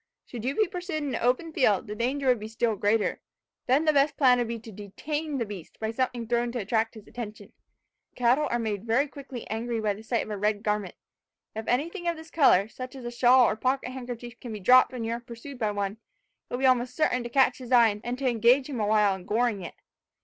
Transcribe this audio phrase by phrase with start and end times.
[0.25, 3.21] Should you be pursued in an open field, the danger would be still greater.
[3.67, 6.95] Then the best plan would be to detain the beast by something thrown to attract
[6.95, 7.53] his attention.
[8.15, 10.95] Cattle are made very quickly angry by the sight of a red garment.
[11.55, 14.91] If anything of this colour, such as a shawl or pocket handkerchief can be dropped
[14.91, 15.97] when you are pursued by one,
[16.49, 19.23] it will be almost certain to catch his eye, and to engage him awhile in
[19.25, 19.75] goring it.